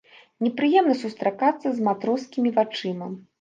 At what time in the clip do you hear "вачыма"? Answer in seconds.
2.57-3.13